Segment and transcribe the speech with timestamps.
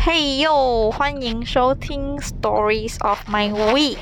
[0.00, 3.96] 嘿呦，欢迎收听《Stories of My Week》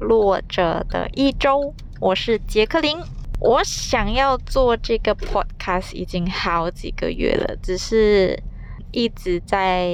[0.00, 2.98] 落者的一周，我是杰克林。
[3.38, 8.42] 我想要做这个 podcast 已经好几个月了，只是
[8.92, 9.90] 一直在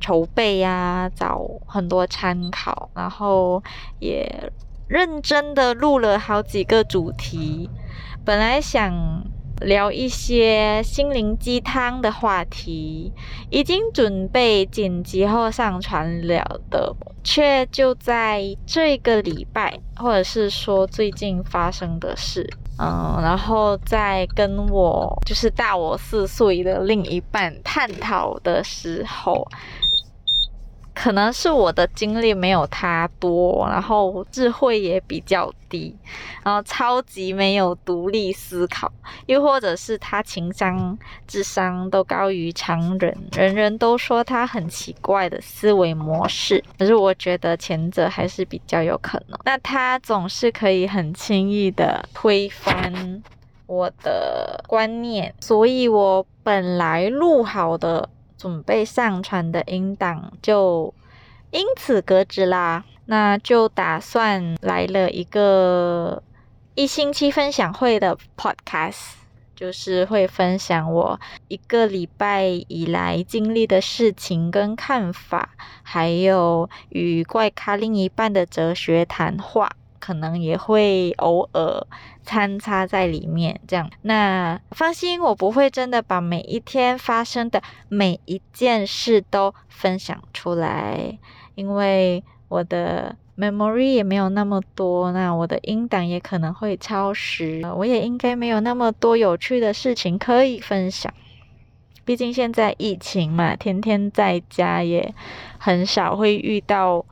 [0.00, 3.62] 筹备呀，找很多参考，然后
[3.98, 4.50] 也
[4.88, 7.68] 认真的录了好几个主题。
[8.24, 8.90] 本来想。
[9.60, 13.12] 聊一些心灵鸡汤的话题，
[13.50, 22.48] 已经准备剪辑后上传了的，却就在这个礼拜，或者是说最近发生的事，
[22.78, 29.46] 嗯，然后在跟我就是大我四岁的另一半探讨的时候。
[31.02, 35.96] 可能是我的经历没有他多，然后智慧也比较低，
[36.44, 38.92] 然后超级没有独立思考，
[39.24, 46.62] 又或者是他情商、智商都高于常人，人人都说他很奇怪的思维模式。
[46.78, 49.40] 可是我觉得前者还是比较有可能。
[49.46, 53.22] 那他总是可以很轻易的推翻
[53.66, 58.06] 我的观念，所以我本来录好的。
[58.40, 60.94] 准备上传的音档就
[61.50, 66.22] 因此搁置啦，那就打算来了一个
[66.74, 69.16] 一星期分享会的 podcast，
[69.54, 75.50] 就是会分享我一个礼拜以来经历的事情跟看法，
[75.82, 79.70] 还有与怪咖另一半的哲学谈话。
[80.00, 81.86] 可能也会偶尔
[82.30, 83.90] 参差在里面，这样。
[84.02, 91.18] 那放心，我不会真的把每一天发生的每一件事都分享出来，
[91.56, 101.12] 因为我的 memory 也没有那么多，那我的音档也可能会超时，我也应该没有那么多有趣的事情可以分享。
[102.04, 105.12] 毕竟现在疫情嘛，天天在家，也
[105.58, 107.04] 很少会遇到。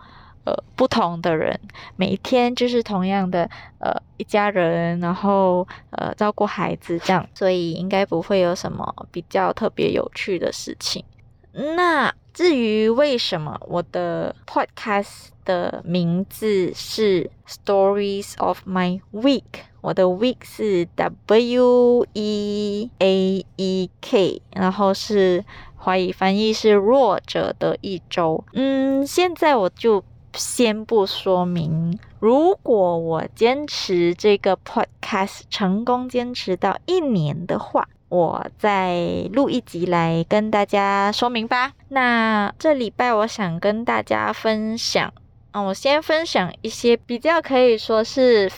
[0.48, 1.60] 呃，不同的人，
[1.96, 3.48] 每天就是同样的
[3.80, 11.04] 呃一家人，然后呃照顾孩子这样，所以应该不会有什么比较特别有趣的事情。
[11.52, 19.42] 那至于为什么我的 podcast 的名字是 Stories of My Week，
[19.82, 25.44] 我的 week 是 W E A E K，然后是
[25.76, 28.44] 华语翻译是弱者的一周。
[28.54, 30.02] 嗯，现在我就。
[30.38, 41.72] 先不说明，如果我坚持这个 podcast 成功坚持到一年的话，我再录一集来跟大家说明吧。
[41.88, 45.12] 那这礼拜我想跟大家分享，
[45.50, 48.50] 嗯，我先分享一些比较可以说是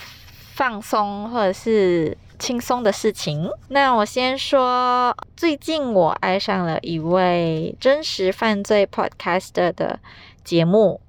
[0.55, 3.51] 放松或者是轻松的事情。
[3.69, 9.99] 那我先说，最近我爱上了一位真实犯罪 podcaster 的
[10.45, 11.01] 节目。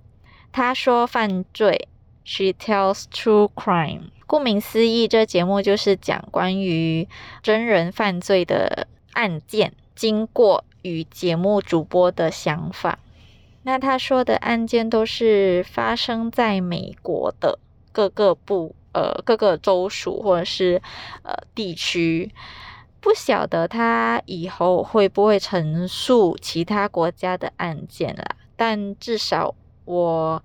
[0.53, 1.87] 他说：“犯罪
[2.25, 4.09] ，She tells true crime。
[4.27, 7.07] 顾名思义，这节目就是讲关于
[7.41, 12.99] 真人犯罪的案件经过与节目主播的想法。
[13.63, 17.57] 那他说的案件都是发生在美国的
[17.93, 20.81] 各个部呃各个州属或者是
[21.23, 22.33] 呃地区。
[22.99, 29.55] 不晓得他以后会不会陈述其他国家的案件啦，但至少。”
[29.91, 30.41] 我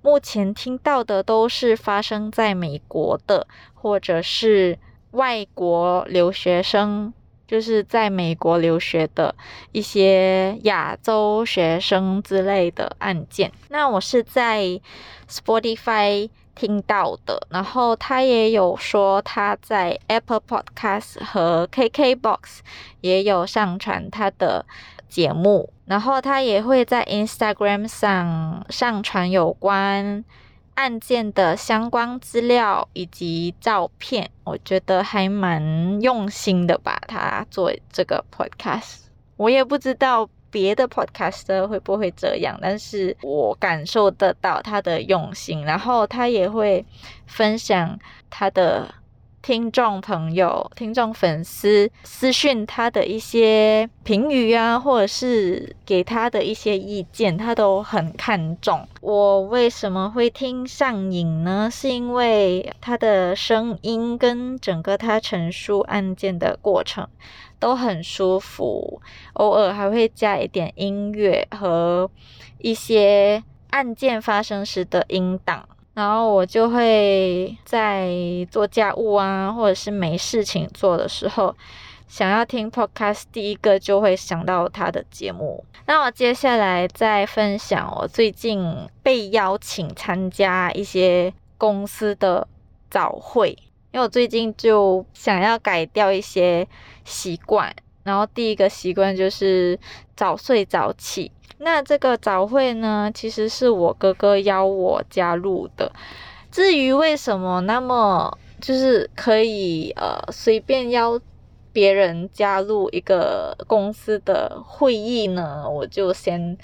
[0.00, 4.78] 目前听到的都是发生在美国的，或者是
[5.10, 7.12] 外国留学生，
[7.46, 9.34] 就是在美国留学的
[9.72, 13.52] 一些亚洲学生之类的案件。
[13.68, 14.80] 那我是在
[15.28, 22.60] Spotify 听到的，然后他也有说他在 Apple Podcast 和 KKBox
[23.02, 24.64] 也有上传他的。
[25.08, 30.24] 节目，然后他也会在 Instagram 上上传有关
[30.74, 37.00] 案件的相关资料以及照片，我觉得还蛮用心的吧。
[37.08, 38.98] 他做这个 podcast，
[39.36, 46.84] 我也不知道别的 podcaster 会不会这样，但是我感受得到他的用心，然后他也会
[47.26, 47.98] 分享
[48.28, 48.94] 他的。
[49.46, 58.88] 听众朋友、听众粉丝私讯他的一些评语啊，或者是给他的一些意见，他都很看重。
[59.00, 61.68] 我为什么会听上瘾呢？
[61.70, 67.06] 是因为他的声音跟整个他陈述案件的过程
[67.60, 69.00] 都很舒服，
[69.34, 72.10] 偶尔还会加一点音乐和
[72.58, 75.68] 一些案件发生时的音档。
[75.96, 78.10] 然后我就会在
[78.50, 81.56] 做家务啊，或者是没事情做的时候，
[82.06, 85.64] 想要听 podcast，第一个就会想到他的节目。
[85.86, 88.60] 那我接下来再分享我最近
[89.02, 92.46] 被邀请参加一些公司的
[92.90, 93.52] 早会，
[93.90, 96.68] 因为我最近就想要改掉一些
[97.06, 97.74] 习惯，
[98.06, 99.78] 然后第一个习惯就是
[100.16, 101.30] 早睡早起。
[101.58, 105.90] 那这个早会呢，其实是我哥哥邀我加入的。
[106.50, 111.20] 至于为什么那么就是可以呃随便邀
[111.72, 116.56] 别人加入一个公司的会议呢，我就先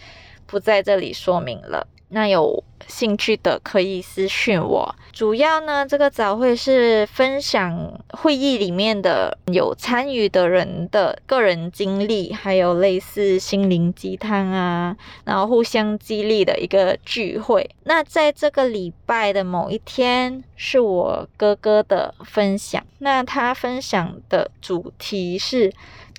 [0.47, 1.87] 不在这里说明了。
[2.13, 4.95] 那有兴趣的可以私讯我。
[5.13, 17.69] 主要呢，这个早会是分享会议里面的有参与的人的个人经历，还有类似心灵鸡汤啊，然后互相激励的一个聚会。
[17.85, 22.83] 那在这个礼拜的某一天，是我哥哥的分享。
[22.99, 25.73] 那他分享的主题是。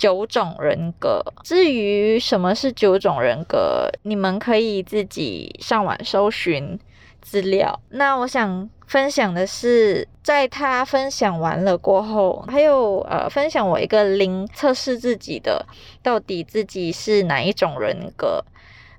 [0.04, 6.78] 九种人格，至于什么是九种人格，你们可以自己上网搜寻
[7.22, 7.80] 资料。
[7.92, 15.66] 那我想分享的是，在他分享完了过后，还有呃，分享我一个零测试自己的，
[16.02, 18.44] 到底自己是哪一种人格。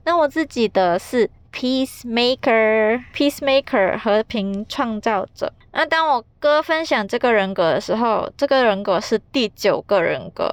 [0.05, 5.53] 那我自己的是 peacemaker，peacemaker 和平创造者。
[5.77, 10.49] 那当我哥分享这个人格的时候，这个人格是第九个人格，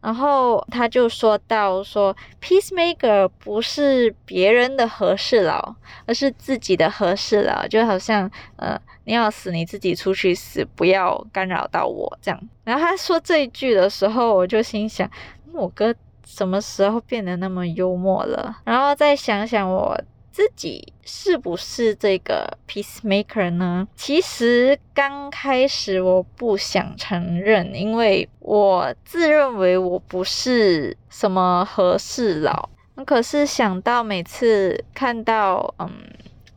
[0.00, 5.74] 然后他就说到说，peacemaker 不是别人的和事佬，
[6.06, 12.40] 而是自己的和事佬，就好像呃你要死你自己出去死，不要干扰到我这样。
[12.64, 15.10] 然后他说这一句的时候，我就心想，
[15.52, 18.56] 我哥什么时候变得那么幽默了？
[18.64, 20.00] 然后再想想我。
[20.38, 23.88] 自己是不是这个 peacemaker 呢？
[23.96, 32.70] 其实刚开始我不想承认，因为我自认为我不是什么和事佬。
[33.04, 35.90] 可是想到每次看到嗯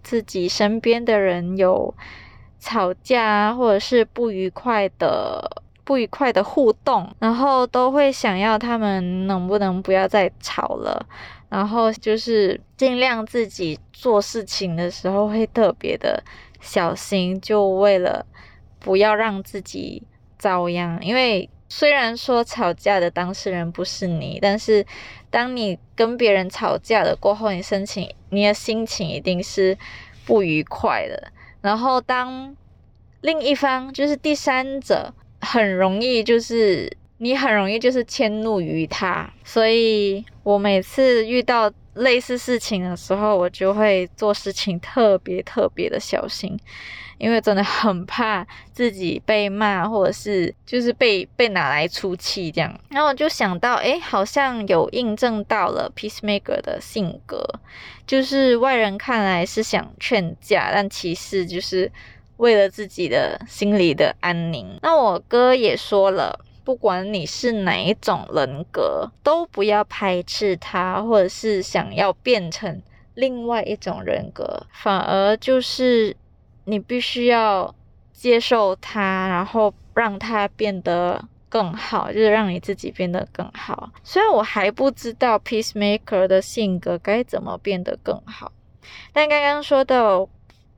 [0.03, 1.91] 自己身边的人有
[2.59, 11.03] 吵架或者是不愉快的不愉快的互动，然后都会想要他们能不能不要再吵了。
[11.51, 16.23] 然后就是尽量自己做事情的时候会特别的
[16.61, 18.25] 小心，就为了
[18.79, 20.01] 不要让自己
[20.39, 20.97] 遭殃。
[21.03, 24.85] 因为虽然说吵架的当事人不是你，但是
[25.29, 29.77] 当你跟别人吵架了过后，你心情你的心情一定是
[30.25, 31.33] 不愉快的。
[31.59, 32.55] 然后当
[33.19, 36.97] 另一方就是第三者，很容易就是。
[37.23, 46.59] 你很容易就是迁怒于他，所以我每次遇到类似事情的时候，我就会做事情特别特别的小心，
[47.19, 52.75] 因为真的很怕自己被骂，或者是就是被被拿来出气这样。
[52.89, 57.47] 然后我就想到，哎，好像有印证到了 peacemaker 的性格，
[58.07, 61.91] 就是外人看来是想劝架，但其实就是
[62.37, 64.79] 为了自己的心里的安宁。
[64.81, 66.39] 那我哥也说了。
[66.63, 72.81] 不管你是哪一种人格，都不要排斥它，或者是想要变成
[73.15, 76.15] 另外一种人格，反而就是
[76.65, 77.73] 你必须要
[78.13, 83.91] 接受它，然后让它变得更好，就是让你自己变得更好。
[84.03, 88.51] 虽然我还不知道 peacemaker 的性格该怎么变得更好，
[89.11, 90.29] 但刚刚说到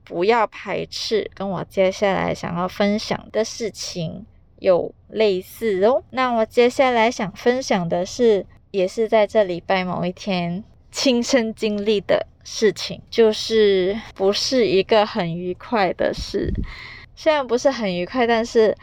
[0.04, 4.26] 不要排斥，跟我接下来想要分享的事情。
[4.64, 16.50] 有类似哦，那我接下来想分享的是，也是在这礼拜某一天亲身经历的事情，就是不是一个很愉快的事，
[17.14, 18.74] 虽然不是很愉快，但是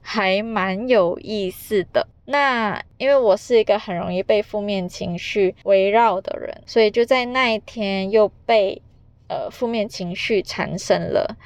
[0.00, 2.08] 还蛮有意思的。
[2.24, 8.80] 那因为我是一个很容易被负面情绪围绕的人，所以就在那一天又被
[9.28, 11.36] 呃负面情绪缠身了。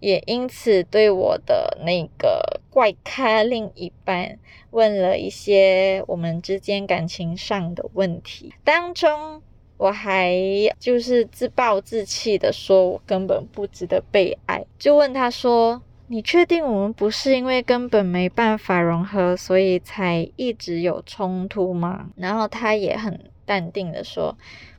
[0.00, 4.38] 也因此对我的那个怪咖另一半
[4.70, 9.42] 问了一些我们之间感情上的问题，当中
[9.76, 10.34] 我还
[10.78, 14.64] 就是自暴自弃的说，我根本不值得被爱。
[14.78, 24.36] 就问他说：“你确定我们不是因为根本没办法融合，所以才一直有冲突吗？”然后他也很淡定的说：“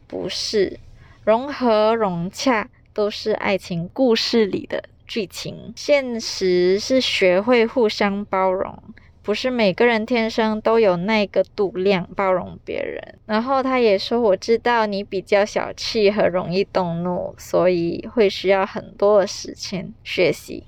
[0.08, 0.80] 不是，
[1.24, 8.82] 融合融洽都是爱情故事里的。”剧情现实是学会互相包容，
[9.22, 13.20] 不是每个人天生都有那个度量包容别人。
[13.26, 20.64] 然后他也说：“我知道你比较小气和容易动怒，所以会需要很多的时间学习。”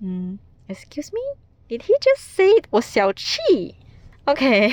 [0.00, 1.36] 嗯，Excuse me,
[1.68, 3.74] did he just say 我小气
[4.24, 4.72] OK，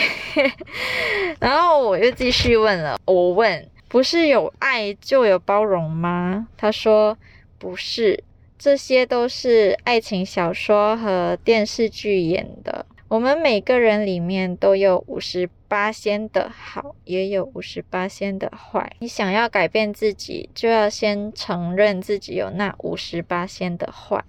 [1.42, 6.48] 然后我又继续问了，我问，不是有爱就有包容吗？
[6.56, 7.18] 他说
[7.60, 8.24] 不是，
[8.58, 12.86] 这些都是爱情小说和电视剧演的。
[13.08, 18.96] 我们每个人里面都有五十八仙的好，也有五十八仙的坏。
[19.00, 24.24] 你想要改变自己，就要先承认自己有那五十八仙的坏，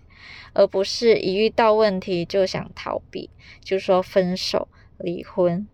[0.53, 3.31] 而不是一遇到问题就想逃避，
[3.65, 4.69] 就说分手、
[4.99, 5.67] 离婚，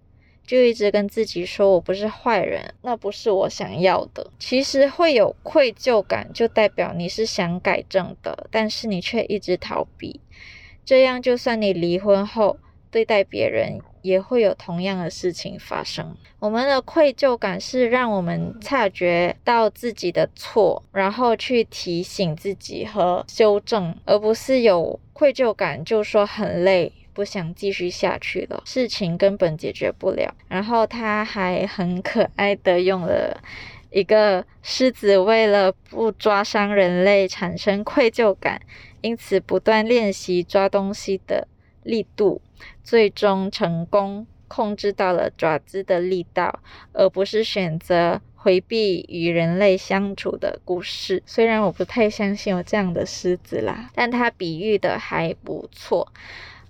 [0.47, 4.31] 就一直跟自己说我不是坏人，那不是我想要的。
[4.39, 10.21] 其实会有愧疚感，就代表你是想改正的，但是你却一直逃避。
[10.85, 12.59] 这样，就算你离婚后，
[12.91, 16.15] 对待别人也会有同样的事情发生。
[16.41, 30.35] 我们的愧疚感是让我们察觉到自己的错，然后去提醒自己和修正，而不是有愧疚感就说很累，不想继续下去了，事情根本解决不了。
[30.49, 33.43] 然后他还很可爱的用了
[33.91, 38.61] 一个狮子为了不抓伤人类产生愧疚感，
[39.01, 41.47] 因此不断练习抓东西的
[41.83, 42.41] 力度。
[42.85, 46.61] 最终成功控制到了爪子的力道，
[46.93, 51.21] 而不是选择回避与人类相处的故事。
[51.27, 56.13] 虽然我不太相信有这样的狮子啦，但它比喻的还不错，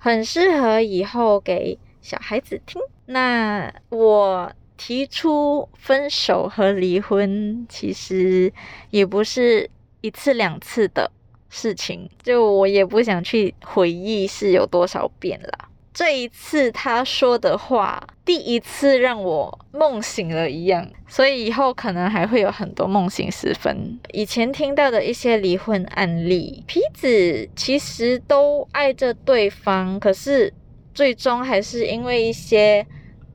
[0.05, 2.83] 很适合以后给小孩子听。
[3.07, 8.53] 那我提出分手和离婚，其实
[8.91, 11.09] 也不是一次两次的
[11.49, 15.69] 事情，就我也不想去回忆是有多少遍了。
[15.95, 23.99] 这一次他说的话，第一次让我梦醒了一样，所以以后可能还会有很多梦醒时分。
[24.13, 30.53] 以前听到的一些离婚案例，皮子其实都爱着对方，可是
[30.95, 32.87] 最终还是因为一些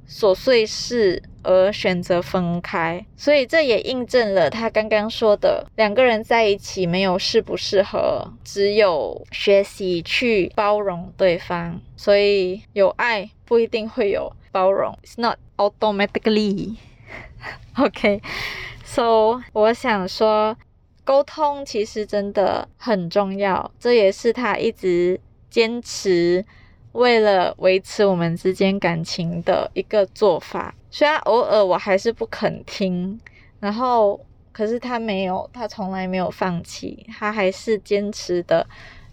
[0.09, 1.23] 琐碎事。
[1.43, 11.79] 而选择分开，所以这也印证了他刚刚说的，两个人在一起没有适不适合，只有学习去包容对方。
[11.95, 16.75] 所以有爱不一定会有包容，It's not automatically.
[17.79, 18.21] OK,
[18.83, 20.57] so 我想说，
[21.05, 26.43] 沟通其实真的很重要，这也是他一直坚持。
[26.93, 33.19] 为了维持我们之间感情的一个做法，虽然偶尔我还是不肯听，
[33.59, 34.19] 然后
[34.51, 38.65] 可是他没有，他从来没有放弃，他还是坚持的，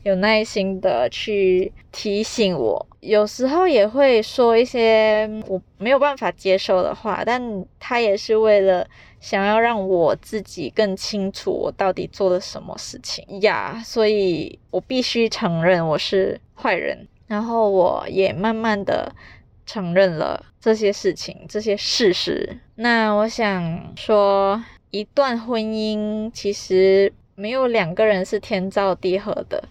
[0.03, 8.87] 有耐心的去提醒我，有时候也会说一些我没有办法接受的话，但他也是为了
[9.21, 17.07] 想要让我自己更清楚我到底做了什么事情呀，所以我必须承认我是坏人。
[17.35, 19.13] 然后我也慢慢的
[19.67, 22.61] 承认了这些事情，这些事实。
[22.77, 24.63] 那我想说，
[24.93, 29.65] 一段婚姻其实没有两个人是天造地合的，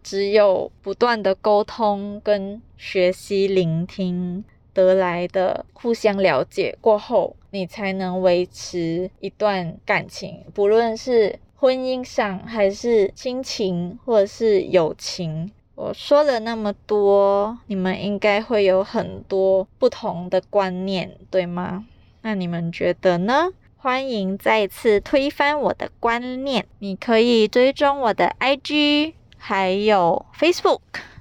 [0.00, 15.50] 只有不断的沟通跟学习聆听得来的互相了解过后，你才能维持一段感情，不论是婚姻上，还是亲情，或者是友情。
[15.80, 21.86] 我说了那么多，你们应该会有很多不同的观念，对吗？
[22.22, 23.50] 那你们觉得呢？
[23.76, 26.66] 欢迎再次推翻我的观念。
[26.80, 30.80] 你可以追踪我的 IG，还有 Facebook、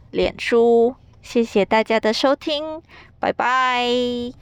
[0.09, 0.95] 脸书。
[1.21, 2.81] 谢谢大家的收听，
[3.19, 4.37] 拜拜。